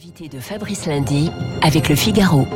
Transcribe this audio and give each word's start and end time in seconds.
L'invité 0.00 0.34
de 0.34 0.40
Fabrice 0.40 0.86
Lundi 0.86 1.30
avec 1.60 1.90
le 1.90 1.94
Figaro. 1.94 2.46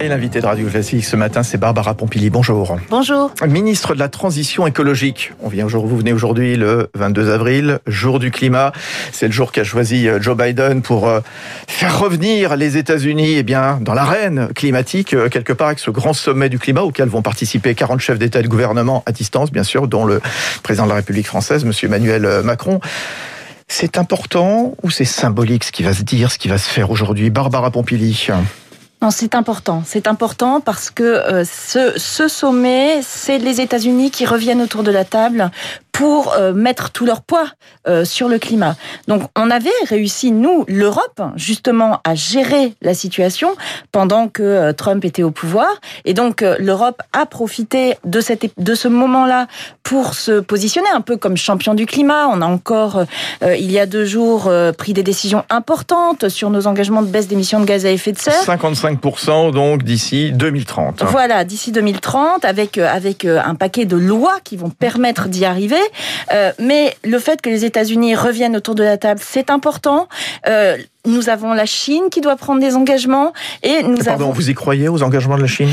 Et 0.00 0.06
l'invité 0.06 0.40
de 0.40 0.46
Radio 0.46 0.68
Classique 0.68 1.04
ce 1.04 1.16
matin, 1.16 1.42
c'est 1.42 1.58
Barbara 1.58 1.94
Pompili. 1.94 2.30
Bonjour. 2.30 2.76
Bonjour. 2.88 3.32
Ministre 3.48 3.94
de 3.94 3.98
la 3.98 4.08
Transition 4.08 4.64
écologique. 4.64 5.32
On 5.42 5.48
vient 5.48 5.66
aujourd'hui, 5.66 5.90
vous 5.90 5.98
venez 5.98 6.12
aujourd'hui 6.12 6.54
le 6.54 6.88
22 6.94 7.30
avril, 7.32 7.80
jour 7.88 8.20
du 8.20 8.30
climat. 8.30 8.72
C'est 9.10 9.26
le 9.26 9.32
jour 9.32 9.50
qu'a 9.50 9.64
choisi 9.64 10.06
euh, 10.06 10.20
Joe 10.20 10.36
Biden 10.36 10.80
pour 10.80 11.08
euh, 11.08 11.18
faire 11.66 11.98
revenir 11.98 12.54
les 12.54 12.76
États-Unis, 12.76 13.38
eh 13.38 13.42
bien, 13.42 13.78
dans 13.80 13.94
l'arène 13.94 14.50
climatique, 14.54 15.14
euh, 15.14 15.28
quelque 15.28 15.52
part 15.52 15.68
avec 15.68 15.80
ce 15.80 15.90
grand 15.90 16.12
sommet 16.12 16.48
du 16.48 16.60
climat 16.60 16.82
auquel 16.82 17.08
vont 17.08 17.22
participer 17.22 17.74
40 17.74 17.98
chefs 17.98 18.20
d'État 18.20 18.38
et 18.38 18.44
de 18.44 18.48
gouvernement 18.48 19.02
à 19.04 19.10
distance, 19.10 19.50
bien 19.50 19.64
sûr, 19.64 19.88
dont 19.88 20.04
le 20.04 20.20
président 20.62 20.84
de 20.84 20.90
la 20.90 20.96
République 20.96 21.26
française, 21.26 21.64
Monsieur 21.64 21.88
Emmanuel 21.88 22.42
Macron. 22.44 22.78
C'est 23.68 23.98
important 23.98 24.74
ou 24.82 24.90
c'est 24.90 25.04
symbolique 25.04 25.64
ce 25.64 25.72
qui 25.72 25.82
va 25.82 25.92
se 25.92 26.02
dire, 26.02 26.32
ce 26.32 26.38
qui 26.38 26.48
va 26.48 26.58
se 26.58 26.68
faire 26.68 26.90
aujourd'hui 26.90 27.30
Barbara 27.30 27.70
Pompili? 27.70 28.28
Non, 29.00 29.12
c'est 29.12 29.36
important. 29.36 29.82
C'est 29.86 30.08
important 30.08 30.60
parce 30.60 30.90
que 30.90 31.04
euh, 31.04 31.44
ce, 31.44 31.92
ce 31.96 32.26
sommet, 32.26 33.00
c'est 33.02 33.38
les 33.38 33.60
États-Unis 33.60 34.10
qui 34.10 34.26
reviennent 34.26 34.60
autour 34.60 34.82
de 34.82 34.90
la 34.90 35.04
table 35.04 35.52
pour 35.98 36.34
euh, 36.34 36.52
mettre 36.52 36.90
tout 36.90 37.04
leur 37.04 37.22
poids 37.22 37.48
euh, 37.88 38.04
sur 38.04 38.28
le 38.28 38.38
climat. 38.38 38.76
Donc 39.08 39.22
on 39.36 39.50
avait 39.50 39.68
réussi, 39.88 40.30
nous, 40.30 40.64
l'Europe, 40.68 41.20
justement, 41.34 42.00
à 42.04 42.14
gérer 42.14 42.74
la 42.82 42.94
situation 42.94 43.56
pendant 43.90 44.28
que 44.28 44.44
euh, 44.44 44.72
Trump 44.72 45.04
était 45.04 45.24
au 45.24 45.32
pouvoir. 45.32 45.66
Et 46.04 46.14
donc 46.14 46.44
l'Europe 46.60 47.02
a 47.12 47.26
profité 47.26 47.96
de, 48.04 48.20
cette, 48.20 48.46
de 48.56 48.74
ce 48.76 48.86
moment-là 48.86 49.48
pour 49.82 50.14
se 50.14 50.38
positionner 50.38 50.88
un 50.94 51.00
peu 51.00 51.16
comme 51.16 51.36
champion 51.36 51.74
du 51.74 51.84
climat. 51.84 52.28
On 52.28 52.42
a 52.42 52.46
encore, 52.46 53.04
il 53.42 53.72
y 53.72 53.80
a 53.80 53.86
deux 53.86 54.04
jours, 54.04 54.52
pris 54.76 54.92
des 54.92 55.02
décisions 55.02 55.44
importantes 55.50 56.28
sur 56.28 56.50
nos 56.50 56.66
engagements 56.66 57.02
de 57.02 57.08
baisse 57.08 57.26
d'émissions 57.26 57.58
de 57.58 57.64
gaz 57.64 57.86
à 57.86 57.90
effet 57.90 58.12
de 58.12 58.18
serre. 58.18 58.44
55% 58.44 59.52
donc 59.52 59.82
d'ici 59.82 60.30
2030. 60.32 61.02
Voilà, 61.04 61.44
d'ici 61.44 61.72
2030, 61.72 62.44
avec, 62.44 62.76
avec 62.78 63.24
un 63.24 63.54
paquet 63.54 63.86
de 63.86 63.96
lois 63.96 64.38
qui 64.44 64.56
vont 64.56 64.70
permettre 64.70 65.28
d'y 65.28 65.46
arriver. 65.46 65.80
Euh, 66.32 66.52
mais 66.58 66.96
le 67.04 67.18
fait 67.18 67.40
que 67.40 67.50
les 67.50 67.64
États-Unis 67.64 68.14
reviennent 68.14 68.56
autour 68.56 68.74
de 68.74 68.82
la 68.82 68.96
table, 68.96 69.20
c'est 69.22 69.50
important. 69.50 70.08
Euh, 70.46 70.76
nous 71.06 71.28
avons 71.28 71.52
la 71.54 71.66
Chine 71.66 72.04
qui 72.10 72.20
doit 72.20 72.36
prendre 72.36 72.60
des 72.60 72.74
engagements 72.74 73.32
et 73.62 73.82
nous 73.82 73.98
Pardon, 73.98 74.30
vous 74.30 74.50
y 74.50 74.54
croyez 74.54 74.88
aux 74.88 75.02
engagements 75.02 75.36
de 75.36 75.42
la 75.42 75.48
Chine? 75.48 75.70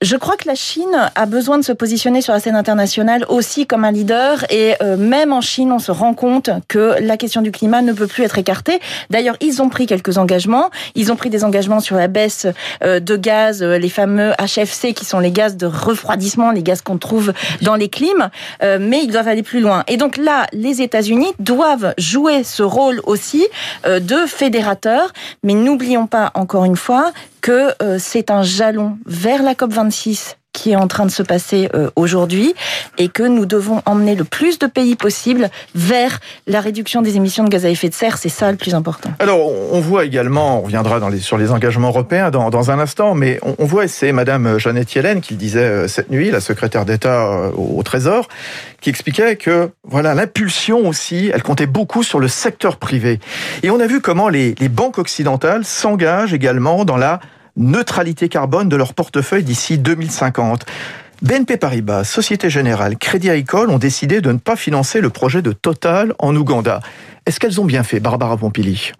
Je 0.00 0.14
crois 0.14 0.36
que 0.36 0.46
la 0.46 0.54
Chine 0.54 1.10
a 1.12 1.26
besoin 1.26 1.58
de 1.58 1.64
se 1.64 1.72
positionner 1.72 2.20
sur 2.20 2.32
la 2.32 2.38
scène 2.38 2.54
internationale 2.54 3.24
aussi 3.28 3.66
comme 3.66 3.84
un 3.84 3.90
leader 3.90 4.44
et 4.48 4.74
euh, 4.80 4.96
même 4.96 5.32
en 5.32 5.40
Chine, 5.40 5.72
on 5.72 5.80
se 5.80 5.90
rend 5.90 6.14
compte 6.14 6.50
que 6.68 6.94
la 7.00 7.16
question 7.16 7.42
du 7.42 7.50
climat 7.50 7.82
ne 7.82 7.92
peut 7.92 8.06
plus 8.06 8.22
être 8.22 8.38
écartée. 8.38 8.78
D'ailleurs, 9.10 9.36
ils 9.40 9.60
ont 9.60 9.68
pris 9.68 9.86
quelques 9.86 10.16
engagements. 10.16 10.70
Ils 10.94 11.10
ont 11.10 11.16
pris 11.16 11.30
des 11.30 11.42
engagements 11.42 11.80
sur 11.80 11.96
la 11.96 12.06
baisse 12.06 12.46
euh, 12.84 13.00
de 13.00 13.16
gaz, 13.16 13.60
euh, 13.60 13.76
les 13.76 13.88
fameux 13.88 14.34
HFC 14.38 14.94
qui 14.94 15.04
sont 15.04 15.18
les 15.18 15.32
gaz 15.32 15.56
de 15.56 15.66
refroidissement, 15.66 16.52
les 16.52 16.62
gaz 16.62 16.80
qu'on 16.80 16.98
trouve 16.98 17.32
dans 17.62 17.74
les 17.74 17.88
clims, 17.88 18.30
mais 18.62 19.02
ils 19.02 19.10
doivent 19.10 19.28
aller 19.28 19.42
plus 19.42 19.60
loin. 19.60 19.82
Et 19.88 19.96
donc 19.96 20.16
là, 20.16 20.46
les 20.52 20.80
États-Unis 20.80 21.32
doivent 21.38 21.94
jouer 21.98 22.44
ce 22.44 22.62
rôle 22.62 23.00
aussi 23.04 23.46
de 23.86 24.26
fédérateur, 24.26 25.12
mais 25.42 25.54
n'oublions 25.54 26.06
pas 26.06 26.30
encore 26.34 26.64
une 26.64 26.76
fois 26.76 27.12
que 27.48 27.72
euh, 27.82 27.96
c'est 27.98 28.30
un 28.30 28.42
jalon 28.42 28.98
vers 29.06 29.42
la 29.42 29.54
COP26 29.54 30.34
qui 30.52 30.72
est 30.72 30.76
en 30.76 30.86
train 30.86 31.06
de 31.06 31.10
se 31.10 31.22
passer 31.22 31.70
euh, 31.74 31.88
aujourd'hui 31.96 32.54
et 32.98 33.08
que 33.08 33.22
nous 33.22 33.46
devons 33.46 33.80
emmener 33.86 34.14
le 34.14 34.24
plus 34.24 34.58
de 34.58 34.66
pays 34.66 34.96
possible 34.96 35.48
vers 35.74 36.20
la 36.46 36.60
réduction 36.60 37.00
des 37.00 37.16
émissions 37.16 37.44
de 37.44 37.48
gaz 37.48 37.64
à 37.64 37.70
effet 37.70 37.88
de 37.88 37.94
serre. 37.94 38.18
C'est 38.18 38.28
ça 38.28 38.50
le 38.50 38.58
plus 38.58 38.74
important. 38.74 39.10
Alors, 39.18 39.50
on 39.72 39.80
voit 39.80 40.04
également, 40.04 40.58
on 40.58 40.62
reviendra 40.62 41.00
sur 41.20 41.38
les 41.38 41.50
engagements 41.50 41.88
européens 41.88 42.30
dans, 42.30 42.70
un 42.70 42.78
instant, 42.78 43.14
mais 43.14 43.40
on, 43.42 43.64
voit, 43.64 43.86
et 43.86 43.88
c'est 43.88 44.12
Madame 44.12 44.58
Jeannette 44.58 44.94
Yellen 44.94 45.22
qui 45.22 45.32
le 45.32 45.38
disait 45.38 45.60
euh, 45.60 45.88
cette 45.88 46.10
nuit, 46.10 46.30
la 46.30 46.40
secrétaire 46.40 46.84
d'État 46.84 47.50
au, 47.56 47.82
Trésor, 47.82 48.28
qui 48.82 48.90
expliquait 48.90 49.36
que 49.36 49.70
voilà 49.84 50.12
l'impulsion 50.14 50.86
aussi, 50.86 51.30
elle 51.32 51.42
comptait 51.42 51.66
beaucoup 51.66 52.02
sur 52.02 52.18
le 52.18 52.28
secteur 52.28 52.76
privé. 52.76 53.20
Et 53.62 53.70
on 53.70 53.80
a 53.80 53.86
vu 53.86 54.02
comment 54.02 54.28
les 54.28 54.54
banques 54.68 54.98
occidentales 54.98 55.64
s'engagent 55.64 56.34
également 56.34 56.84
dans 56.84 56.98
la 56.98 57.20
neutralité 57.58 58.28
carbone 58.28 58.68
de 58.68 58.76
leur 58.76 58.94
portefeuille 58.94 59.44
d'ici 59.44 59.78
2050. 59.78 60.64
BNP 61.20 61.56
Paribas, 61.56 62.04
Société 62.04 62.48
Générale, 62.48 62.96
Crédit 62.96 63.28
Agricole 63.28 63.70
ont 63.70 63.78
décidé 63.78 64.20
de 64.20 64.30
ne 64.30 64.38
pas 64.38 64.56
financer 64.56 65.00
le 65.00 65.10
projet 65.10 65.42
de 65.42 65.52
Total 65.52 66.14
en 66.20 66.34
Ouganda. 66.36 66.80
Est-ce 67.26 67.40
qu'elles 67.40 67.60
ont 67.60 67.64
bien 67.64 67.82
fait, 67.82 67.98
Barbara 67.98 68.36
Pompili? 68.36 68.92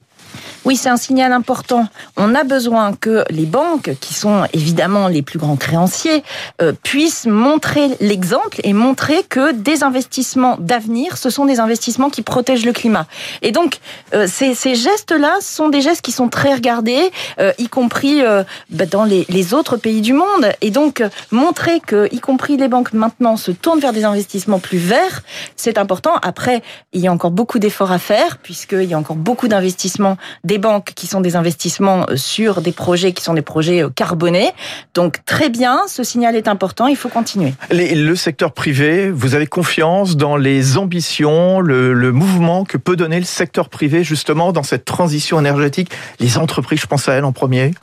Oui, 0.64 0.76
c'est 0.76 0.88
un 0.88 0.96
signal 0.96 1.32
important. 1.32 1.86
On 2.16 2.34
a 2.34 2.44
besoin 2.44 2.92
que 2.92 3.24
les 3.30 3.46
banques, 3.46 3.92
qui 4.00 4.14
sont 4.14 4.44
évidemment 4.52 5.08
les 5.08 5.22
plus 5.22 5.38
grands 5.38 5.56
créanciers, 5.56 6.22
euh, 6.60 6.72
puissent 6.82 7.26
montrer 7.26 7.91
l'exemple 8.00 8.60
et 8.64 8.72
montrer 8.72 9.22
que 9.22 9.52
des 9.52 9.82
investissements 9.82 10.56
d'avenir, 10.58 11.16
ce 11.16 11.30
sont 11.30 11.44
des 11.44 11.60
investissements 11.60 12.10
qui 12.10 12.22
protègent 12.22 12.66
le 12.66 12.72
climat. 12.72 13.06
Et 13.42 13.52
donc, 13.52 13.78
euh, 14.14 14.26
ces, 14.26 14.54
gestes-là 14.74 15.36
sont 15.41 15.69
des 15.69 15.80
gestes 15.80 16.02
qui 16.02 16.12
sont 16.12 16.28
très 16.28 16.54
regardés, 16.54 17.10
euh, 17.38 17.52
y 17.58 17.69
compris 17.69 18.22
bah, 18.70 18.86
dans 18.86 19.04
les, 19.04 19.54
autres 19.54 19.76
pays 19.76 20.00
du 20.00 20.12
monde. 20.12 20.52
Et 20.60 20.70
donc, 20.70 21.02
montrer 21.30 21.80
que, 21.80 22.08
y 22.12 22.20
compris 22.20 22.56
les 22.56 22.69
banques 22.69 22.92
maintenant, 22.92 23.36
se 23.36 23.50
tournent 23.50 23.80
vers 23.80 23.92
des 23.92 24.04
investissements 24.04 24.58
plus 24.58 24.78
verts, 24.78 25.22
c'est 25.56 25.78
important. 25.78 26.16
Après, 26.22 26.62
il 26.92 27.00
y 27.00 27.06
a 27.06 27.12
encore 27.12 27.30
beaucoup 27.30 27.58
d'efforts 27.58 27.92
à 27.92 27.98
faire, 27.98 28.38
puisqu'il 28.38 28.84
y 28.84 28.94
a 28.94 28.98
encore 28.98 29.16
beaucoup 29.16 29.48
d'investissements 29.48 30.16
des 30.48 30.59
banques 30.59 30.92
qui 30.97 31.06
sont 31.06 31.20
des 31.20 31.36
investissements 31.36 32.06
euh, 32.09 32.16
sur 32.16 32.60
des 32.62 32.72
projets 32.72 33.12
qui 33.12 33.22
sont 33.22 33.34
des 33.34 33.42
projets 33.42 33.84
euh, 33.84 33.91
carbonés. 33.91 34.50
Donc 34.94 35.25
très 35.26 35.50
bien, 35.50 35.82
ce 35.86 36.03
signal 36.03 36.34
est 36.34 36.48
important, 36.48 36.88
il 36.88 36.97
faut 36.97 37.10
continuer. 37.10 37.53
le 37.70 38.14
secteur 38.14 38.53
privé, 38.53 39.10
vous 39.10 39.34
avez 39.34 39.47
confiance 39.47 40.16
dans 40.16 40.37
les 40.37 40.78
ambitions, 40.78 41.60
le, 41.60 41.92
le 41.92 42.12
mouvement 42.12 42.64
que 42.64 42.78
peut 42.78 42.97
donner 42.97 43.19
le 43.19 43.26
secteur 43.26 43.69
privé 43.69 44.03
justement 44.03 44.50
dans 44.53 44.62
cette 44.62 44.87
transition 44.87 45.38
énergétique? 45.38 45.91
Les 46.19 46.38
entreprises, 46.38 46.81
je 46.81 46.87
pense 46.87 47.08
à 47.08 47.12
elles 47.12 47.25
en 47.25 47.32
premier. 47.32 47.75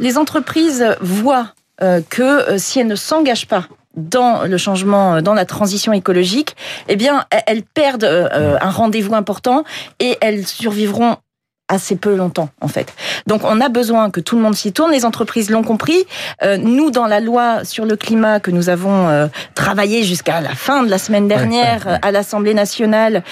Les 0.00 0.16
entreprises 0.16 0.84
voient 1.02 1.52
euh, 1.82 2.00
que 2.08 2.56
si 2.56 2.80
elles 2.80 2.86
ne 2.86 2.96
s'engagent 2.96 3.46
pas 3.46 3.66
dans 3.94 4.44
le 4.44 4.56
changement, 4.56 5.22
dans 5.22 5.34
la 5.34 5.44
transition 5.44 5.92
écologique, 5.92 6.54
eh 6.88 6.96
bien, 6.96 7.24
elles 7.46 7.62
perdent 7.62 8.04
un 8.04 8.70
rendez-vous 8.70 9.14
important 9.14 9.64
et 10.00 10.18
elles 10.20 10.46
survivront 10.46 11.16
assez 11.68 11.96
peu 11.96 12.14
longtemps 12.14 12.48
en 12.60 12.68
fait. 12.68 12.94
Donc 13.26 13.42
on 13.44 13.60
a 13.60 13.68
besoin 13.68 14.10
que 14.10 14.20
tout 14.20 14.36
le 14.36 14.42
monde 14.42 14.54
s'y 14.54 14.72
tourne. 14.72 14.92
Les 14.92 15.04
entreprises 15.04 15.50
l'ont 15.50 15.62
compris. 15.62 16.06
Euh, 16.42 16.56
nous, 16.56 16.90
dans 16.90 17.06
la 17.06 17.20
loi 17.20 17.64
sur 17.64 17.84
le 17.84 17.96
climat 17.96 18.40
que 18.40 18.50
nous 18.50 18.68
avons 18.68 19.08
euh, 19.08 19.26
travaillé 19.54 20.02
jusqu'à 20.02 20.40
la 20.40 20.54
fin 20.54 20.82
de 20.82 20.90
la 20.90 20.98
semaine 20.98 21.28
dernière 21.28 21.88
euh, 21.88 21.96
à 22.02 22.10
l'Assemblée 22.10 22.54
nationale, 22.54 23.22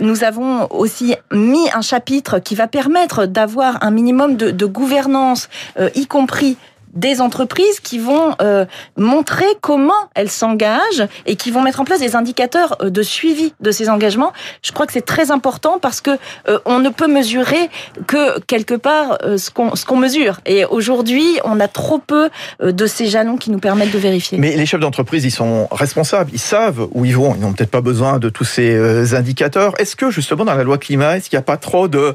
nous 0.00 0.24
avons 0.24 0.66
aussi 0.70 1.14
mis 1.32 1.70
un 1.72 1.80
chapitre 1.80 2.38
qui 2.38 2.54
va 2.54 2.66
permettre 2.66 3.26
d'avoir 3.26 3.82
un 3.82 3.90
minimum 3.90 4.36
de, 4.36 4.50
de 4.50 4.66
gouvernance, 4.66 5.48
y 5.94 6.06
compris 6.06 6.56
des 6.94 7.20
entreprises 7.20 7.80
qui 7.80 7.98
vont 7.98 8.34
euh, 8.42 8.64
montrer 8.96 9.46
comment 9.60 9.92
elles 10.14 10.30
s'engagent 10.30 11.06
et 11.26 11.36
qui 11.36 11.50
vont 11.50 11.62
mettre 11.62 11.80
en 11.80 11.84
place 11.84 12.00
des 12.00 12.16
indicateurs 12.16 12.76
euh, 12.82 12.90
de 12.90 13.02
suivi 13.02 13.52
de 13.60 13.70
ces 13.70 13.88
engagements. 13.88 14.32
Je 14.62 14.72
crois 14.72 14.86
que 14.86 14.92
c'est 14.92 15.04
très 15.04 15.30
important 15.30 15.78
parce 15.80 16.00
que 16.00 16.10
euh, 16.48 16.58
on 16.64 16.80
ne 16.80 16.88
peut 16.88 17.06
mesurer 17.06 17.70
que 18.06 18.40
quelque 18.40 18.74
part 18.74 19.18
ce 19.36 19.50
qu'on 19.50 19.76
ce 19.76 19.84
qu'on 19.84 19.96
mesure. 19.96 20.40
Et 20.46 20.64
aujourd'hui, 20.64 21.38
on 21.44 21.60
a 21.60 21.68
trop 21.68 21.98
peu 21.98 22.30
de 22.60 22.86
ces 22.86 23.06
jalons 23.06 23.36
qui 23.36 23.50
nous 23.50 23.58
permettent 23.58 23.92
de 23.92 23.98
vérifier. 23.98 24.38
Mais 24.38 24.56
les 24.56 24.66
chefs 24.66 24.80
d'entreprise, 24.80 25.24
ils 25.24 25.30
sont 25.30 25.68
responsables, 25.70 26.30
ils 26.32 26.40
savent 26.40 26.88
où 26.92 27.04
ils 27.04 27.16
vont. 27.16 27.34
Ils 27.34 27.40
n'ont 27.40 27.52
peut-être 27.52 27.70
pas 27.70 27.80
besoin 27.80 28.18
de 28.18 28.28
tous 28.28 28.44
ces 28.44 29.14
indicateurs. 29.14 29.74
Est-ce 29.78 29.96
que 29.96 30.10
justement 30.10 30.44
dans 30.44 30.54
la 30.54 30.64
loi 30.64 30.78
climat, 30.78 31.16
est-ce 31.16 31.30
qu'il 31.30 31.36
n'y 31.36 31.42
a 31.42 31.44
pas 31.44 31.56
trop 31.56 31.88
de 31.88 32.14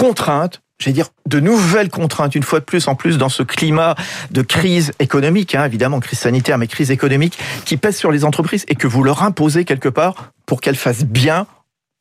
contraintes 0.00 0.62
j'allais 0.80 0.94
dire, 0.94 1.08
de 1.26 1.40
nouvelles 1.40 1.90
contraintes, 1.90 2.34
une 2.34 2.42
fois 2.42 2.58
de 2.58 2.64
plus, 2.64 2.88
en 2.88 2.94
plus, 2.94 3.18
dans 3.18 3.28
ce 3.28 3.42
climat 3.42 3.94
de 4.30 4.42
crise 4.42 4.92
économique, 4.98 5.54
hein, 5.54 5.64
évidemment, 5.66 6.00
crise 6.00 6.20
sanitaire, 6.20 6.58
mais 6.58 6.66
crise 6.66 6.90
économique, 6.90 7.38
qui 7.66 7.76
pèse 7.76 7.96
sur 7.96 8.10
les 8.10 8.24
entreprises 8.24 8.64
et 8.68 8.74
que 8.74 8.86
vous 8.86 9.02
leur 9.02 9.22
imposez 9.22 9.64
quelque 9.64 9.88
part 9.88 10.32
pour 10.46 10.60
qu'elles 10.60 10.76
fassent 10.76 11.04
bien 11.04 11.46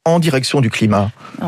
en 0.06 0.20
direction 0.20 0.62
du 0.62 0.70
climat 0.70 1.12
euh, 1.44 1.46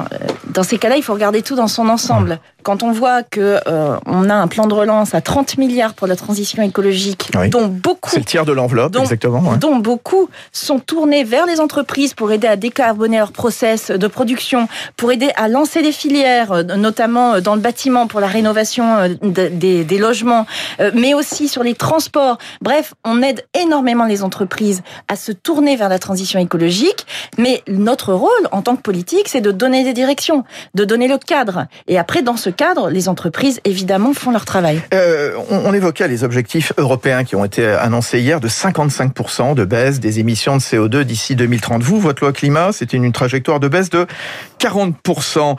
Dans 0.49 0.63
ces 0.63 0.77
cas-là, 0.77 0.97
il 0.97 1.03
faut 1.03 1.13
regarder 1.13 1.41
tout 1.41 1.55
dans 1.55 1.69
son 1.69 1.87
ensemble. 1.87 2.39
Quand 2.63 2.83
on 2.83 2.91
voit 2.91 3.23
que 3.23 3.59
euh, 3.67 3.97
on 4.05 4.29
a 4.29 4.35
un 4.35 4.47
plan 4.47 4.67
de 4.67 4.73
relance 4.73 5.13
à 5.13 5.21
30 5.21 5.57
milliards 5.57 5.93
pour 5.93 6.07
la 6.07 6.15
transition 6.15 6.61
écologique, 6.63 7.31
dont 7.49 7.67
beaucoup, 7.67 8.09
c'est 8.09 8.19
le 8.19 8.25
tiers 8.25 8.45
de 8.45 8.51
l'enveloppe, 8.51 8.95
exactement, 8.95 9.55
dont 9.57 9.77
beaucoup 9.77 10.29
sont 10.51 10.79
tournés 10.79 11.23
vers 11.23 11.45
les 11.45 11.59
entreprises 11.59 12.13
pour 12.13 12.31
aider 12.31 12.47
à 12.47 12.55
décarboner 12.55 13.17
leur 13.17 13.31
process 13.31 13.91
de 13.91 14.07
production, 14.07 14.67
pour 14.97 15.11
aider 15.11 15.29
à 15.35 15.47
lancer 15.47 15.81
des 15.81 15.91
filières, 15.91 16.51
euh, 16.51 16.63
notamment 16.63 17.39
dans 17.39 17.55
le 17.55 17.61
bâtiment 17.61 18.07
pour 18.07 18.19
la 18.19 18.27
rénovation 18.27 19.17
des, 19.21 19.83
des 19.83 19.97
logements, 19.97 20.45
mais 20.93 21.13
aussi 21.13 21.47
sur 21.47 21.63
les 21.63 21.75
transports. 21.75 22.37
Bref, 22.61 22.93
on 23.03 23.21
aide 23.21 23.43
énormément 23.59 24.05
les 24.05 24.23
entreprises 24.23 24.81
à 25.07 25.15
se 25.15 25.31
tourner 25.31 25.75
vers 25.75 25.89
la 25.89 25.99
transition 25.99 26.39
écologique, 26.39 27.05
mais 27.37 27.63
notre 27.67 28.13
rôle 28.13 28.29
en 28.51 28.61
tant 28.61 28.75
que 28.75 28.81
politique, 28.81 29.27
c'est 29.27 29.41
de 29.41 29.51
donner 29.51 29.83
des 29.83 29.93
directions, 29.93 30.43
de 30.75 30.85
donner 30.85 31.07
le 31.07 31.17
cadre. 31.17 31.67
Et 31.87 31.97
après, 31.97 32.21
dans 32.21 32.37
ce 32.37 32.49
cadre, 32.51 32.89
les 32.89 33.09
entreprises, 33.09 33.59
évidemment, 33.65 34.13
font 34.13 34.31
leur 34.31 34.45
travail. 34.45 34.81
Euh, 34.93 35.33
on, 35.49 35.73
évoquait 35.73 36.07
les 36.07 36.23
objectifs 36.23 36.73
européens 36.77 37.23
qui 37.23 37.35
ont 37.35 37.45
été 37.45 37.65
annoncés 37.65 38.19
hier 38.19 38.39
de 38.39 38.47
55% 38.47 39.55
de 39.55 39.65
baisse 39.65 39.99
des 39.99 40.19
émissions 40.19 40.57
de 40.57 40.61
CO2 40.61 41.01
d'ici 41.01 41.35
2030. 41.35 41.81
Vous, 41.81 41.99
votre 41.99 42.23
loi 42.23 42.33
climat, 42.33 42.71
c'était 42.71 42.97
une 42.97 43.11
trajectoire 43.11 43.59
de 43.59 43.67
baisse 43.67 43.89
de 43.89 44.05
40%. 44.59 45.57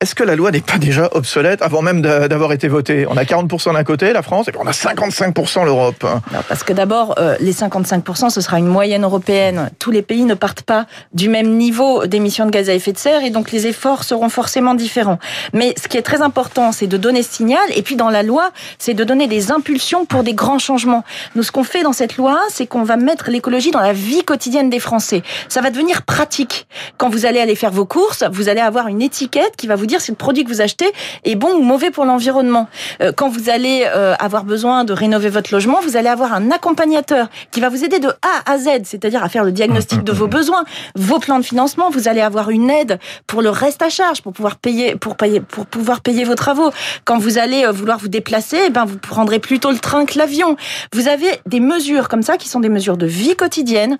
Est-ce 0.00 0.14
que 0.14 0.24
la 0.24 0.34
loi 0.36 0.50
n'est 0.50 0.60
pas 0.60 0.76
déjà 0.76 1.08
obsolète 1.12 1.62
avant 1.62 1.80
même 1.80 2.02
d'avoir 2.02 2.52
été 2.52 2.68
votée? 2.68 3.06
On 3.08 3.16
a 3.16 3.22
40% 3.22 3.72
d'un 3.72 3.84
côté, 3.84 4.12
la 4.12 4.22
France, 4.22 4.48
et 4.48 4.50
puis 4.50 4.60
on 4.62 4.66
a 4.66 4.72
55% 4.72 5.64
l'Europe. 5.64 6.04
Parce 6.48 6.62
que 6.62 6.72
d'abord, 6.74 7.14
euh, 7.18 7.36
les 7.40 7.54
55%, 7.54 8.28
ce 8.28 8.40
sera 8.42 8.58
une 8.58 8.66
moyenne 8.66 9.04
européenne. 9.04 9.70
Tous 9.78 9.92
les 9.92 10.02
pays 10.02 10.24
ne 10.24 10.34
partent 10.34 10.62
pas 10.62 10.86
du 11.14 11.28
même 11.28 11.56
niveau 11.56 12.06
d'émissions 12.06 12.44
de 12.44 12.50
gaz 12.50 12.68
à 12.68 12.74
effet 12.74 12.92
de 12.92 12.98
serre, 12.98 13.24
et 13.24 13.30
donc 13.30 13.52
les 13.52 13.66
efforts 13.66 14.04
seront 14.04 14.28
forcément 14.28 14.74
différents. 14.74 15.18
Mais 15.54 15.74
ce 15.80 15.88
qui 15.88 15.96
est 15.96 16.02
très 16.02 16.20
important, 16.20 16.72
c'est 16.72 16.88
de 16.88 16.96
donner 16.96 17.22
ce 17.22 17.32
signal, 17.32 17.64
et 17.74 17.80
puis 17.80 17.96
dans 17.96 18.10
la 18.10 18.24
loi, 18.24 18.50
c'est 18.78 18.94
de 18.94 19.04
donner 19.04 19.28
des 19.28 19.52
impulsions 19.52 20.04
pour 20.06 20.22
des 20.22 20.34
grands 20.34 20.58
changements. 20.58 21.04
Nous, 21.34 21.44
ce 21.44 21.52
qu'on 21.52 21.64
fait 21.64 21.82
dans 21.82 21.94
cette 21.94 22.16
loi, 22.16 22.40
c'est 22.50 22.66
qu'on 22.66 22.82
va 22.82 22.96
mettre 22.96 23.30
l'écologie 23.30 23.70
dans 23.70 23.80
la 23.80 23.94
vie 23.94 24.24
quotidienne 24.24 24.68
des 24.68 24.80
Français. 24.80 25.22
Ça 25.48 25.62
va 25.62 25.70
devenir 25.70 26.02
pratique. 26.02 26.66
Quand 26.98 27.08
vous 27.08 27.24
allez 27.24 27.38
aller 27.40 27.54
faire 27.54 27.70
vos 27.70 27.86
courses, 27.86 28.24
vous 28.32 28.50
allez 28.50 28.60
avoir 28.60 28.88
une 28.88 29.00
étiquette 29.00 29.56
qui 29.56 29.66
va 29.66 29.76
vous 29.76 29.83
dire 29.86 30.00
si 30.00 30.10
le 30.10 30.16
produit 30.16 30.44
que 30.44 30.48
vous 30.48 30.60
achetez 30.60 30.92
est 31.24 31.34
bon 31.34 31.52
ou 31.54 31.62
mauvais 31.62 31.90
pour 31.90 32.04
l'environnement. 32.04 32.68
Euh, 33.00 33.12
quand 33.12 33.28
vous 33.28 33.48
allez 33.48 33.86
euh, 33.86 34.14
avoir 34.18 34.44
besoin 34.44 34.84
de 34.84 34.92
rénover 34.92 35.28
votre 35.28 35.52
logement, 35.52 35.80
vous 35.82 35.96
allez 35.96 36.08
avoir 36.08 36.32
un 36.32 36.50
accompagnateur 36.50 37.28
qui 37.50 37.60
va 37.60 37.68
vous 37.68 37.84
aider 37.84 37.98
de 37.98 38.08
A 38.08 38.52
à 38.52 38.58
Z, 38.58 38.68
c'est-à-dire 38.84 39.22
à 39.22 39.28
faire 39.28 39.44
le 39.44 39.52
diagnostic 39.52 40.02
de 40.02 40.12
vos 40.12 40.26
besoins, 40.26 40.64
vos 40.94 41.18
plans 41.18 41.38
de 41.38 41.44
financement. 41.44 41.90
Vous 41.90 42.08
allez 42.08 42.20
avoir 42.20 42.50
une 42.50 42.70
aide 42.70 42.98
pour 43.26 43.42
le 43.42 43.50
reste 43.50 43.82
à 43.82 43.88
charge, 43.88 44.22
pour 44.22 44.32
pouvoir 44.32 44.56
payer, 44.56 44.96
pour 44.96 45.16
payer, 45.16 45.40
pour 45.40 45.66
pouvoir 45.66 46.00
payer 46.00 46.24
vos 46.24 46.34
travaux. 46.34 46.70
Quand 47.04 47.18
vous 47.18 47.38
allez 47.38 47.64
euh, 47.64 47.72
vouloir 47.72 47.98
vous 47.98 48.08
déplacer, 48.08 48.58
eh 48.66 48.70
ben 48.70 48.84
vous 48.84 48.98
prendrez 48.98 49.38
plutôt 49.38 49.70
le 49.70 49.78
train 49.78 50.06
que 50.06 50.18
l'avion. 50.18 50.56
Vous 50.92 51.08
avez 51.08 51.28
des 51.46 51.60
mesures 51.60 52.08
comme 52.08 52.22
ça 52.22 52.36
qui 52.36 52.48
sont 52.48 52.60
des 52.60 52.68
mesures 52.68 52.96
de 52.96 53.06
vie 53.06 53.36
quotidienne 53.36 53.98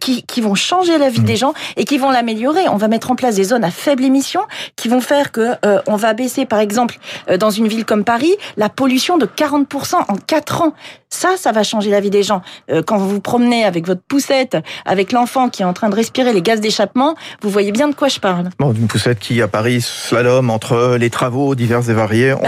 qui, 0.00 0.22
qui 0.22 0.40
vont 0.40 0.54
changer 0.54 0.98
la 0.98 1.08
vie 1.08 1.20
mmh. 1.20 1.24
des 1.24 1.36
gens 1.36 1.54
et 1.76 1.84
qui 1.84 1.98
vont 1.98 2.10
l'améliorer. 2.10 2.68
On 2.68 2.76
va 2.76 2.88
mettre 2.88 3.10
en 3.10 3.16
place 3.16 3.36
des 3.36 3.44
zones 3.44 3.64
à 3.64 3.70
faible 3.70 4.04
émission 4.04 4.40
qui 4.76 4.88
vont 4.88 5.00
faire 5.00 5.25
que 5.32 5.54
euh, 5.64 5.80
on 5.86 5.96
va 5.96 6.14
baisser, 6.14 6.46
par 6.46 6.60
exemple, 6.60 6.98
euh, 7.30 7.36
dans 7.36 7.50
une 7.50 7.68
ville 7.68 7.84
comme 7.84 8.04
Paris, 8.04 8.34
la 8.56 8.68
pollution 8.68 9.18
de 9.18 9.26
40% 9.26 9.94
en 10.08 10.16
4 10.16 10.62
ans. 10.62 10.74
Ça, 11.08 11.36
ça 11.36 11.52
va 11.52 11.62
changer 11.62 11.90
la 11.90 12.00
vie 12.00 12.10
des 12.10 12.22
gens. 12.22 12.42
Euh, 12.70 12.82
quand 12.82 12.98
vous 12.98 13.08
vous 13.08 13.20
promenez 13.20 13.64
avec 13.64 13.86
votre 13.86 14.02
poussette, 14.02 14.56
avec 14.84 15.12
l'enfant 15.12 15.48
qui 15.48 15.62
est 15.62 15.64
en 15.64 15.72
train 15.72 15.88
de 15.88 15.94
respirer 15.94 16.32
les 16.32 16.42
gaz 16.42 16.60
d'échappement, 16.60 17.14
vous 17.42 17.50
voyez 17.50 17.72
bien 17.72 17.88
de 17.88 17.94
quoi 17.94 18.08
je 18.08 18.20
parle. 18.20 18.50
Bon, 18.58 18.72
une 18.72 18.88
poussette 18.88 19.18
qui, 19.18 19.40
à 19.40 19.48
Paris, 19.48 19.80
slalom 19.80 20.50
entre 20.50 20.96
les 20.98 21.10
travaux 21.10 21.54
divers 21.54 21.88
et 21.88 21.94
variés. 21.94 22.32
On 22.32 22.40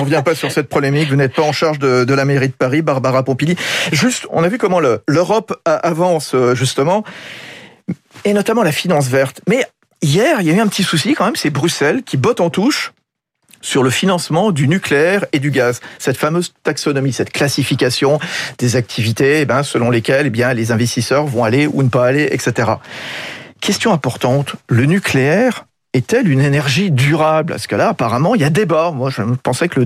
on 0.00 0.04
vient 0.04 0.22
pas 0.22 0.34
sur 0.34 0.50
cette 0.50 0.68
polémique. 0.68 1.08
Vous 1.08 1.16
n'êtes 1.16 1.34
pas 1.34 1.42
en 1.42 1.52
charge 1.52 1.78
de, 1.78 2.04
de, 2.04 2.14
la 2.14 2.24
mairie 2.24 2.48
de 2.48 2.54
Paris, 2.54 2.82
Barbara 2.82 3.22
Pompili. 3.22 3.56
Juste, 3.92 4.26
on 4.30 4.42
a 4.42 4.48
vu 4.48 4.58
comment 4.58 4.80
l'Europe 4.80 5.54
avance, 5.64 6.34
justement 6.54 7.04
et 8.24 8.32
notamment 8.32 8.62
la 8.62 8.72
finance 8.72 9.08
verte. 9.08 9.40
Mais 9.48 9.64
Hier, 10.02 10.40
il 10.40 10.46
y 10.46 10.50
a 10.50 10.54
eu 10.54 10.60
un 10.60 10.66
petit 10.66 10.82
souci 10.82 11.14
quand 11.14 11.24
même, 11.24 11.36
c'est 11.36 11.50
Bruxelles 11.50 12.02
qui 12.02 12.16
botte 12.16 12.40
en 12.40 12.50
touche 12.50 12.92
sur 13.62 13.82
le 13.82 13.90
financement 13.90 14.52
du 14.52 14.68
nucléaire 14.68 15.24
et 15.32 15.38
du 15.38 15.50
gaz. 15.50 15.80
Cette 15.98 16.16
fameuse 16.16 16.52
taxonomie, 16.62 17.12
cette 17.12 17.32
classification 17.32 18.20
des 18.58 18.76
activités, 18.76 19.40
eh 19.40 19.44
ben, 19.44 19.62
selon 19.62 19.90
lesquelles 19.90 20.26
eh 20.26 20.30
bien, 20.30 20.52
les 20.52 20.70
investisseurs 20.70 21.26
vont 21.26 21.44
aller 21.44 21.66
ou 21.66 21.82
ne 21.82 21.88
pas 21.88 22.06
aller, 22.06 22.28
etc. 22.30 22.72
Question 23.60 23.92
importante, 23.92 24.54
le 24.68 24.84
nucléaire 24.84 25.66
est-elle 25.96 26.28
une 26.30 26.42
énergie 26.42 26.90
durable? 26.90 27.54
Parce 27.54 27.66
que 27.66 27.74
là, 27.74 27.88
apparemment, 27.88 28.34
il 28.34 28.42
y 28.42 28.44
a 28.44 28.50
débat. 28.50 28.90
Moi, 28.90 29.10
je 29.10 29.22
pensais 29.42 29.68
que 29.68 29.80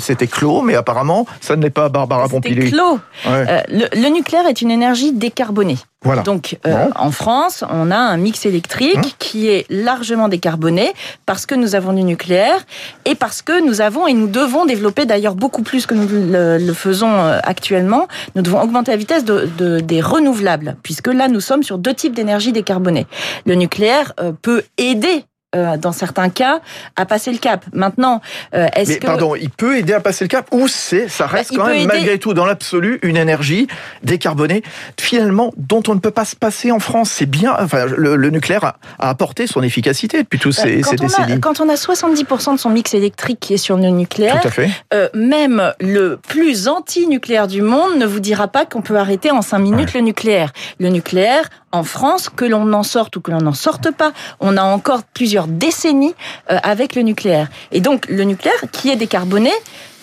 c'était 0.00 0.26
clos, 0.26 0.62
mais 0.62 0.74
apparemment, 0.74 1.26
ça 1.40 1.54
ne 1.54 1.62
l'est 1.62 1.70
pas, 1.70 1.88
Barbara 1.88 2.28
Pompili. 2.28 2.62
C'est 2.62 2.70
clos. 2.70 2.98
Euh, 3.26 3.60
le, 3.68 4.08
nucléaire 4.08 4.46
est 4.46 4.62
une 4.62 4.70
énergie 4.70 5.12
décarbonée. 5.12 5.76
Voilà. 6.04 6.22
Donc, 6.22 6.58
euh, 6.64 6.86
en 6.94 7.10
France, 7.10 7.64
on 7.68 7.90
a 7.90 7.96
un 7.96 8.16
mix 8.16 8.46
électrique 8.46 8.96
hein 8.96 9.10
qui 9.18 9.48
est 9.48 9.66
largement 9.68 10.28
décarboné 10.28 10.92
parce 11.26 11.44
que 11.44 11.56
nous 11.56 11.74
avons 11.74 11.92
du 11.92 12.04
nucléaire 12.04 12.64
et 13.04 13.16
parce 13.16 13.42
que 13.42 13.60
nous 13.64 13.80
avons 13.80 14.06
et 14.06 14.12
nous 14.12 14.28
devons 14.28 14.64
développer 14.64 15.06
d'ailleurs 15.06 15.34
beaucoup 15.34 15.62
plus 15.62 15.86
que 15.86 15.94
nous 15.94 16.06
le, 16.08 16.72
faisons 16.72 17.10
euh, 17.10 17.40
actuellement. 17.42 18.06
Nous 18.36 18.42
devons 18.42 18.62
augmenter 18.62 18.92
la 18.92 18.96
vitesse 18.96 19.24
de, 19.24 19.80
des 19.80 20.00
renouvelables 20.00 20.76
puisque 20.84 21.08
là, 21.08 21.26
nous 21.26 21.40
sommes 21.40 21.64
sur 21.64 21.78
deux 21.78 21.94
types 21.94 22.14
d'énergie 22.14 22.52
décarbonée. 22.52 23.08
Le 23.44 23.56
nucléaire 23.56 24.14
peut 24.40 24.62
aider 24.76 25.24
euh, 25.56 25.78
dans 25.78 25.92
certains 25.92 26.28
cas, 26.28 26.60
à 26.96 27.06
passer 27.06 27.32
le 27.32 27.38
cap. 27.38 27.64
Maintenant, 27.72 28.20
euh, 28.54 28.66
est-ce 28.76 28.98
que... 28.98 29.06
pardon, 29.06 29.34
il 29.34 29.48
peut 29.48 29.78
aider 29.78 29.94
à 29.94 30.00
passer 30.00 30.24
le 30.24 30.28
cap 30.28 30.46
ou 30.52 30.68
c'est, 30.68 31.08
ça 31.08 31.26
reste 31.26 31.54
bah, 31.56 31.62
quand 31.64 31.70
même 31.70 31.86
malgré 31.86 32.18
tout 32.18 32.34
dans 32.34 32.44
l'absolu 32.44 32.98
une 33.00 33.16
énergie 33.16 33.66
décarbonée 34.02 34.62
finalement 35.00 35.54
dont 35.56 35.82
on 35.88 35.94
ne 35.94 36.00
peut 36.00 36.10
pas 36.10 36.26
se 36.26 36.36
passer 36.36 36.70
en 36.70 36.80
France. 36.80 37.10
C'est 37.10 37.24
bien, 37.24 37.56
enfin 37.58 37.86
le, 37.86 38.28
nucléaire 38.28 38.62
a, 38.62 38.76
apporté 38.98 39.46
son 39.46 39.62
efficacité 39.62 40.22
depuis 40.22 40.38
tous 40.38 40.54
bah, 40.54 40.64
ces, 40.64 40.82
ces 40.82 40.96
décennies. 40.96 41.40
quand 41.40 41.60
on 41.60 41.68
a 41.70 41.76
70% 41.76 42.52
de 42.52 42.58
son 42.58 42.68
mix 42.68 42.92
électrique 42.92 43.40
qui 43.40 43.54
est 43.54 43.56
sur 43.56 43.78
le 43.78 43.88
nucléaire, 43.88 44.42
euh, 44.92 45.08
même 45.14 45.72
le 45.80 46.18
plus 46.18 46.68
anti-nucléaire 46.68 47.46
du 47.46 47.62
monde 47.62 47.96
ne 47.96 48.04
vous 48.04 48.20
dira 48.20 48.48
pas 48.48 48.66
qu'on 48.66 48.82
peut 48.82 48.96
arrêter 48.96 49.30
en 49.30 49.40
5 49.40 49.58
minutes 49.60 49.94
le 49.94 50.00
nucléaire. 50.00 50.52
Le 50.78 50.90
nucléaire, 50.90 51.48
en 51.72 51.84
France, 51.84 52.28
que 52.28 52.44
l'on 52.44 52.72
en 52.72 52.82
sorte 52.82 53.16
ou 53.16 53.20
que 53.20 53.30
l'on 53.30 53.40
n'en 53.40 53.54
sorte 53.54 53.90
pas, 53.90 54.12
on 54.40 54.56
a 54.56 54.62
encore 54.62 55.02
plusieurs 55.02 55.46
décennies 55.46 56.14
euh, 56.50 56.58
avec 56.62 56.94
le 56.94 57.02
nucléaire. 57.02 57.48
Et 57.72 57.80
donc 57.80 58.06
le 58.08 58.24
nucléaire 58.24 58.62
qui 58.72 58.90
est 58.90 58.96
décarboné, 58.96 59.52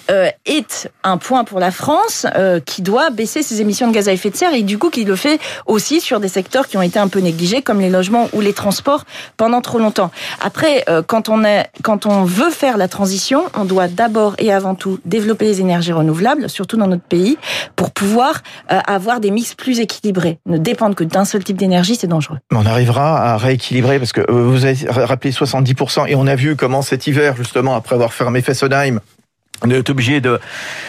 euh, 0.10 0.30
est 0.46 0.90
un 1.04 1.18
point 1.18 1.44
pour 1.44 1.60
la 1.60 1.72
France 1.72 2.26
euh, 2.36 2.60
qui 2.60 2.82
doit 2.82 3.10
baisser 3.10 3.44
ses 3.44 3.62
émissions 3.62 3.88
de 3.88 3.94
gaz 3.94 4.08
à 4.08 4.14
effet 4.14 4.30
de 4.30 4.36
serre 4.36 4.54
et 4.54 4.62
du 4.62 4.78
coup 4.78 4.90
qui 4.90 5.04
le 5.04 5.16
fait 5.16 5.40
aussi 5.66 6.02
sur 6.02 6.20
des 6.20 6.28
secteurs 6.28 6.68
qui 6.68 6.78
ont 6.78 6.82
été 6.82 7.00
un 7.00 7.08
peu 7.08 7.20
négligés 7.20 7.62
comme 7.62 7.80
les 7.80 7.90
logements 7.90 8.30
ou 8.34 8.42
les 8.42 8.54
transports 8.54 9.06
pendant 9.38 9.62
trop 9.62 9.80
longtemps. 9.80 10.12
Après, 10.42 10.84
euh, 10.90 11.02
quand 11.02 11.30
on 11.30 12.24
veut 12.24 12.50
faire 12.52 12.78
la 12.78 12.88
transition, 12.88 13.46
on 13.56 13.66
doit 13.66 13.88
d'abord 13.88 14.36
et 14.38 14.54
avant 14.54 14.76
tout 14.76 15.00
développer 15.06 15.46
les 15.46 15.62
énergies 15.62 15.94
renouvelables, 15.94 16.50
surtout 16.50 16.78
dans 16.78 16.88
notre 16.88 17.04
pays, 17.04 17.38
pour 17.76 17.92
pouvoir 17.92 18.42
avoir 18.68 19.20
des 19.20 19.32
mix 19.32 19.56
plus 19.56 19.80
équilibrés. 19.80 20.40
Ne 20.46 20.58
dépendre 20.58 20.96
que 20.96 21.04
d'un 21.04 21.26
seul 21.26 21.44
type 21.44 21.58
d'énergie, 21.58 21.96
c'est 21.96 22.08
dangereux. 22.08 22.38
On 22.52 22.66
arrivera 22.66 23.34
à 23.34 23.38
rééquilibrer 23.38 24.00
parce 24.00 24.12
que 24.12 24.30
vous 24.32 24.66
avez 24.66 24.78
rappelé 24.90 25.32
70% 25.32 26.08
et 26.08 26.16
on 26.16 26.28
a 26.28 26.36
vu 26.36 26.56
comment 26.56 26.82
cet 26.82 27.08
hiver 27.08 27.36
justement 27.36 27.76
après 27.76 27.96
avoir 27.96 28.14
fermé 28.14 28.42
Fessenheim 28.42 29.00
on 29.64 29.70
est 29.70 29.90
obligé 29.90 30.22
de 30.22 30.40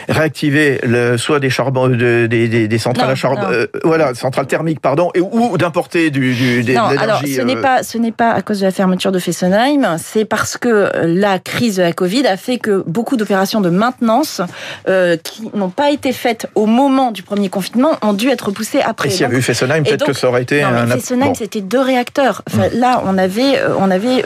réactiver 0.08 0.80
le, 0.82 1.16
soit 1.16 1.40
des 1.40 1.50
charbons, 1.50 1.88
de, 1.88 2.26
des, 2.26 2.48
des, 2.48 2.68
des, 2.68 2.78
centrales 2.78 3.10
à 3.10 3.14
charbon, 3.14 3.46
euh, 3.50 3.66
voilà, 3.84 4.14
centrales 4.14 4.46
thermiques, 4.46 4.80
pardon, 4.80 5.10
et, 5.14 5.20
ou 5.20 5.56
d'importer 5.56 6.10
du, 6.10 6.34
du 6.34 6.62
des, 6.62 6.74
non, 6.74 6.84
alors 6.84 7.20
ce 7.20 7.40
n'est 7.42 7.56
euh, 7.56 7.62
pas, 7.62 7.82
ce 7.82 7.98
n'est 7.98 8.12
pas 8.12 8.30
à 8.30 8.42
cause 8.42 8.60
de 8.60 8.64
la 8.64 8.72
fermeture 8.72 9.12
de 9.12 9.18
Fessenheim, 9.18 9.96
c'est 9.98 10.24
parce 10.24 10.56
que 10.56 10.90
la 11.04 11.38
crise 11.38 11.76
de 11.76 11.82
la 11.82 11.92
Covid 11.92 12.26
a 12.26 12.36
fait 12.36 12.58
que 12.58 12.82
beaucoup 12.86 13.16
d'opérations 13.16 13.60
de 13.60 13.70
maintenance 13.70 14.40
euh, 14.88 15.16
qui 15.16 15.48
n'ont 15.54 15.70
pas 15.70 15.90
été 15.90 16.12
faites 16.12 16.46
au 16.54 16.66
moment 16.66 17.12
du 17.12 17.22
premier 17.22 17.48
confinement 17.48 17.92
ont 18.02 18.12
dû 18.12 18.28
être 18.28 18.46
repoussées 18.46 18.80
après. 18.80 19.08
Et 19.08 19.12
s'il 19.12 19.22
y 19.22 19.24
avait 19.24 19.38
eu 19.38 19.42
Fessenheim, 19.42 19.84
peut-être 19.84 20.06
que 20.06 20.12
ça 20.12 20.28
aurait 20.28 20.42
été 20.42 20.62
non, 20.62 20.68
un. 20.68 20.86
Fessenheim, 20.86 21.34
c'était 21.34 21.60
deux 21.60 21.80
réacteurs. 21.80 22.42
Enfin, 22.52 22.68
mm. 22.68 22.78
Là, 22.78 23.02
on 23.06 23.16
avait, 23.16 23.60
on 23.78 23.90
avait 23.90 24.24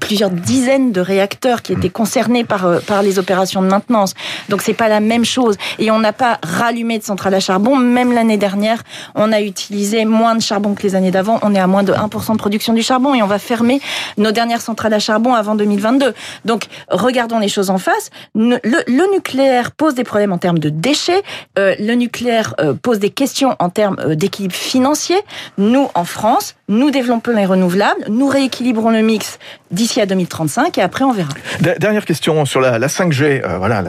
plusieurs 0.00 0.30
dizaines 0.30 0.92
de 0.92 1.00
réacteurs 1.00 1.62
qui 1.62 1.72
étaient 1.72 1.88
mm. 1.88 1.92
concernés 1.92 2.44
par 2.44 2.80
par 2.86 3.02
les 3.02 3.18
opérations 3.18 3.62
de 3.62 3.71
maintenance. 3.72 4.14
Donc 4.48 4.62
c'est 4.62 4.74
pas 4.74 4.88
la 4.88 5.00
même 5.00 5.24
chose. 5.24 5.56
Et 5.78 5.90
on 5.90 5.98
n'a 5.98 6.12
pas 6.12 6.38
rallumé 6.42 6.98
de 6.98 7.04
centrale 7.04 7.34
à 7.34 7.40
charbon. 7.40 7.76
Même 7.76 8.12
l'année 8.12 8.36
dernière, 8.36 8.82
on 9.14 9.32
a 9.32 9.40
utilisé 9.40 10.04
moins 10.04 10.34
de 10.34 10.42
charbon 10.42 10.74
que 10.74 10.82
les 10.82 10.94
années 10.94 11.10
d'avant. 11.10 11.38
On 11.42 11.54
est 11.54 11.58
à 11.58 11.66
moins 11.66 11.82
de 11.82 11.92
1% 11.92 12.32
de 12.32 12.38
production 12.38 12.72
du 12.72 12.82
charbon 12.82 13.14
et 13.14 13.22
on 13.22 13.26
va 13.26 13.38
fermer 13.38 13.80
nos 14.16 14.32
dernières 14.32 14.60
centrales 14.60 14.94
à 14.94 14.98
charbon 14.98 15.34
avant 15.34 15.54
2022. 15.54 16.14
Donc 16.44 16.66
regardons 16.88 17.38
les 17.38 17.48
choses 17.48 17.70
en 17.70 17.78
face. 17.78 18.10
Le, 18.34 19.12
nucléaire 19.12 19.72
pose 19.72 19.94
des 19.94 20.04
problèmes 20.04 20.32
en 20.32 20.38
termes 20.38 20.58
de 20.58 20.68
déchets. 20.68 21.22
Euh, 21.58 21.74
le 21.78 21.94
nucléaire 21.94 22.54
euh, 22.60 22.74
pose 22.74 22.98
des 22.98 23.10
questions 23.10 23.56
en 23.58 23.70
termes 23.70 23.96
euh, 24.00 24.14
d'équilibre 24.14 24.54
financier. 24.54 25.16
Nous, 25.58 25.88
en 25.94 26.04
France, 26.04 26.54
nous 26.68 26.90
développons 26.90 27.32
les 27.32 27.46
renouvelables, 27.46 28.04
nous 28.08 28.26
rééquilibrons 28.26 28.90
le 28.90 29.02
mix 29.02 29.38
d'ici 29.72 30.00
à 30.00 30.06
2035 30.06 30.78
et 30.78 30.82
après 30.82 31.04
on 31.04 31.12
verra. 31.12 31.30
Dernière 31.78 32.04
question 32.04 32.44
sur 32.44 32.60
la, 32.60 32.78
5G. 32.78 33.42
Euh, 33.42 33.58
voilà, 33.58 33.82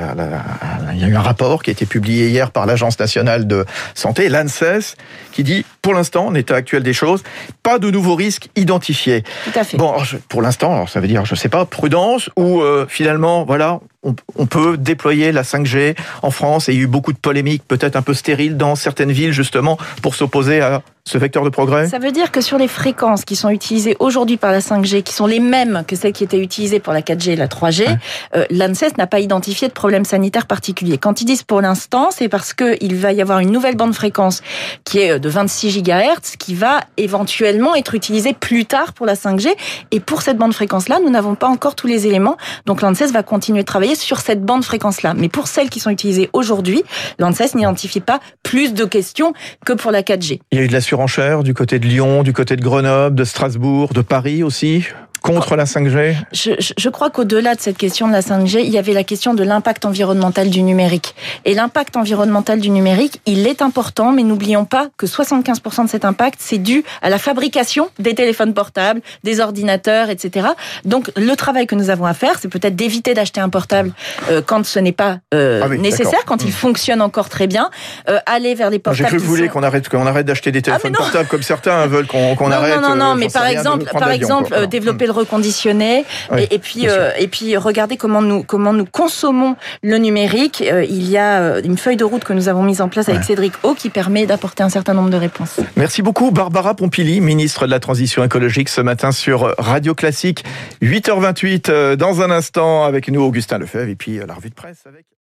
il 0.94 1.00
y 1.00 1.04
a 1.04 1.08
eu 1.08 1.16
un 1.16 1.22
rapport 1.22 1.62
qui 1.62 1.70
a 1.70 1.74
été 1.74 1.86
publié 1.86 2.30
hier 2.30 2.52
par 2.52 2.66
l'Agence 2.66 2.98
nationale 3.00 3.48
de 3.48 3.66
santé, 3.94 4.30
l'ANSES, 4.30 4.96
qui 5.32 5.44
dit 5.44 5.66
pour 5.82 5.94
l'instant, 5.94 6.28
en 6.28 6.36
état 6.36 6.56
actuel 6.56 6.82
des 6.82 6.94
choses, 6.94 7.24
pas 7.62 7.78
de 7.78 7.92
nouveaux 7.92 8.16
risques 8.16 8.50
identifiés. 8.56 9.24
Tout 9.44 9.60
à 9.60 9.64
fait. 9.64 9.78
Bon, 9.78 9.96
pour 10.30 10.42
l'instant, 10.42 10.88
ça 10.88 11.02
veut 11.02 11.08
dire, 11.08 11.26
je 11.26 11.36
sais 11.36 11.50
pas, 11.50 11.66
prudence 11.66 12.30
ou 12.38 12.62
euh, 12.62 12.86
finalement, 12.88 13.44
voilà, 13.44 13.82
on, 14.04 14.46
peut 14.46 14.78
déployer 14.78 15.32
la 15.32 15.44
5G 15.44 15.96
en 16.22 16.32
France 16.32 16.70
et 16.70 16.74
il 16.74 16.78
y 16.78 16.82
a 16.82 16.84
eu 16.84 16.88
beaucoup 16.88 17.14
de 17.14 17.18
polémiques, 17.18 17.64
peut-être 17.68 17.96
un 17.96 18.02
peu 18.02 18.14
stériles 18.14 18.58
dans 18.58 18.76
certaines 18.76 19.12
villes 19.12 19.32
justement 19.32 19.78
pour 20.02 20.16
s'opposer 20.16 20.62
à 20.62 20.82
ce 21.06 21.18
vecteur 21.18 21.44
de 21.44 21.50
progrès 21.50 21.90
Ça 21.90 22.00
veut 22.00 22.14
dire 22.14 22.32
que 22.32 22.40
sur 22.40 22.58
les 22.58 22.70
fréquences 22.70 23.26
qui 23.26 23.36
sont 23.36 23.50
utilisées 23.50 23.98
aujourd'hui 24.00 24.38
par 24.38 24.54
la 24.54 24.60
5G, 24.60 25.04
qui 25.04 25.14
sont 25.14 25.26
les 25.26 25.42
mêmes 25.42 25.84
que 25.86 25.98
celles 25.98 26.14
qui 26.14 26.24
étaient 26.24 26.40
utilisées 26.40 26.80
pour 26.80 26.94
la 26.94 27.02
4G 27.02 27.32
et 27.32 27.36
la 27.36 27.48
3G, 27.48 27.98
euh, 28.36 28.46
l'ANSES 28.50 28.98
n'a 28.98 29.06
pas 29.06 29.20
identifié 29.20 29.68
de 29.68 29.74
problème 29.74 30.06
sanitaire 30.06 30.46
particulier. 30.48 30.98
Quand 30.98 31.20
ils 31.20 31.26
disent 31.26 31.44
pour 31.44 31.60
l'instant, 31.60 32.10
c'est 32.12 32.30
parce 32.30 32.54
qu'il 32.54 32.96
va 32.96 33.12
y 33.12 33.22
avoir 33.22 33.40
une 33.40 33.52
nouvelle 33.52 33.76
bande 33.76 33.94
fréquence 33.94 34.42
qui 34.86 35.00
est 35.00 35.20
de 35.20 35.30
26 35.30 35.82
GHz, 35.84 36.38
qui 36.40 36.56
va 36.56 36.80
éventuellement 36.96 37.76
être 37.76 37.96
utilisée 37.96 38.34
plus 38.34 38.66
tard 38.66 38.94
pour 38.94 39.06
la 39.06 39.16
5G. 39.16 39.50
Et 39.92 40.00
pour 40.00 40.22
cette 40.22 40.38
bande 40.38 40.54
fréquence-là, 40.54 41.00
nous 41.04 41.10
n'avons 41.10 41.36
pas 41.36 41.48
encore 41.48 41.76
tous 41.76 41.88
les 41.88 42.08
éléments. 42.08 42.38
Donc 42.66 42.82
l'ANSES 42.82 43.12
va 43.12 43.24
continuer 43.24 43.62
de 43.62 43.66
travailler 43.66 43.93
sur 43.96 44.20
cette 44.20 44.44
bande 44.44 44.64
fréquence-là. 44.64 45.14
Mais 45.16 45.30
pour 45.30 45.48
celles 45.48 45.70
qui 45.70 45.80
sont 45.80 45.90
utilisées 45.90 46.30
aujourd'hui, 46.34 46.84
l'ANSES 47.20 47.56
n'identifie 47.56 48.02
pas 48.02 48.20
plus 48.44 48.74
de 48.74 48.86
questions 48.86 49.34
que 49.66 49.74
pour 49.74 49.92
la 49.92 50.02
4G. 50.02 50.40
Il 50.52 50.58
y 50.58 50.62
a 50.62 50.64
eu 50.64 50.68
de 50.68 50.74
la 50.74 50.82
surenchère 50.82 51.44
du 51.44 51.54
côté 51.54 51.80
de 51.80 51.86
Lyon, 51.86 52.24
du 52.24 52.34
côté 52.34 52.56
de 52.56 52.62
Grenoble, 52.62 53.16
de 53.16 53.24
Strasbourg, 53.24 53.94
de 53.94 54.02
Paris 54.02 54.44
aussi 54.44 54.86
contre 55.24 55.56
la 55.56 55.64
5G 55.64 56.16
je, 56.34 56.52
je, 56.78 56.90
crois 56.90 57.10
qu'au-delà 57.10 57.56
de 57.56 57.62
cette 57.62 57.78
question 57.78 58.08
de 58.08 58.12
la 58.12 58.20
5G, 58.20 58.60
il 58.60 58.70
y 58.70 58.78
avait 58.78 58.94
la 58.94 59.06
question 59.06 59.34
de 59.34 59.42
l'impact 59.42 59.86
environnemental 59.86 60.50
du 60.50 60.62
numérique. 60.62 61.16
Et 61.46 61.54
l'impact 61.54 61.96
environnemental 61.96 62.60
du 62.60 62.70
numérique, 62.70 63.22
il 63.26 63.48
est 63.48 63.62
important, 63.62 64.12
mais 64.12 64.24
n'oublions 64.24 64.66
pas 64.66 64.90
que 64.98 65.06
75% 65.06 65.86
de 65.86 65.90
cet 65.90 66.04
impact, 66.04 66.40
c'est 66.40 66.58
dû 66.58 66.84
à 67.02 67.10
la 67.10 67.18
fabrication 67.18 67.90
des 68.00 68.14
téléphones 68.14 68.54
portables, 68.54 69.02
des 69.24 69.40
ordinateurs, 69.40 70.10
etc. 70.10 70.50
Donc 70.84 71.10
le 71.16 71.34
travail 71.36 71.68
que 71.68 71.76
nous 71.76 71.90
avons 71.90 72.06
à 72.06 72.14
faire, 72.14 72.38
c'est 72.40 72.50
peut-être 72.50 72.76
d'éviter 72.76 73.14
d'acheter 73.14 73.40
un 73.40 73.50
portable 73.50 73.94
euh, 74.30 74.42
quand 74.46 74.66
ce 74.66 74.80
n'est 74.80 74.92
pas 74.92 75.20
euh, 75.34 75.62
ah 75.64 75.70
nécessaire, 75.70 76.26
quand 76.26 76.44
il 76.44 76.50
mmh. 76.50 76.52
fonctionne 76.52 77.02
encore 77.02 77.30
très 77.30 77.48
bien, 77.48 77.70
euh, 78.10 78.20
aller 78.26 78.56
vers 78.56 78.70
les 78.70 78.80
portables. 78.80 79.10
J'ai 79.10 79.18
cru 79.18 79.18
vous 79.18 79.30
voulez 79.30 79.48
qu'on 79.48 79.64
arrête, 79.64 79.88
qu'on 79.88 80.06
arrête 80.06 80.26
d'acheter 80.26 80.52
des 80.52 80.60
ah, 80.60 80.64
téléphones 80.64 80.94
portables 80.94 81.30
comme 81.30 81.44
certains 81.44 81.88
veulent 81.88 82.08
qu'on 82.08 82.52
arrête. 82.52 82.82
Non, 82.82 82.90
non, 82.90 82.96
non, 82.96 83.16
mais 83.16 83.30
par 83.30 83.46
exemple, 83.46 83.86
par 83.86 84.12
exemple, 84.12 84.68
développer 84.68 85.06
le 85.06 85.13
reconditionner 85.14 86.06
et, 86.38 86.60
puis 86.60 86.88
euh, 86.88 87.12
et 87.18 87.28
puis 87.28 87.56
regarder 87.58 87.98
comment 87.98 88.22
nous 88.22 88.44
comment 88.44 88.74
nous 88.74 88.86
consommons 88.86 89.56
le 89.82 89.98
numérique. 89.98 90.64
Euh, 90.66 90.84
il 90.84 91.10
y 91.10 91.18
a 91.18 91.42
euh, 91.42 91.62
une 91.64 91.78
feuille 91.78 91.98
de 91.98 92.04
route 92.04 92.24
que 92.24 92.34
nous 92.34 92.50
avons 92.50 92.64
mise 92.64 92.82
en 92.82 92.90
place 92.90 93.10
avec 93.10 93.24
Cédric 93.24 93.54
O 93.64 93.74
qui 93.74 93.90
permet 93.90 94.26
d'apporter 94.26 94.64
un 94.64 94.70
certain 94.70 94.94
nombre 94.94 95.10
de 95.10 95.18
réponses. 95.18 95.60
Merci 95.76 96.02
beaucoup 96.02 96.32
Barbara 96.32 96.76
Pompili, 96.76 97.22
ministre 97.22 97.66
de 97.66 97.72
la 97.72 97.80
Transition 97.80 98.24
écologique 98.24 98.70
ce 98.70 98.82
matin 98.82 99.12
sur 99.12 99.56
Radio 99.58 99.96
Classique 99.96 100.44
8h28 100.82 101.96
dans 101.96 102.22
un 102.22 102.32
instant 102.32 102.84
avec 102.84 103.10
nous 103.10 103.22
Augustin 103.22 103.58
Lefebvre 103.58 103.90
et 103.90 103.96
puis 103.96 104.20
la 104.26 104.34
revue 104.34 104.50
de 104.50 104.56
presse 104.56 104.84
avec 104.86 105.06